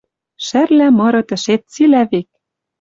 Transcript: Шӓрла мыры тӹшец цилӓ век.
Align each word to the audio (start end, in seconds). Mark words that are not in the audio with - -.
Шӓрла 0.45 0.87
мыры 0.97 1.21
тӹшец 1.27 1.61
цилӓ 1.73 2.03
век. 2.11 2.29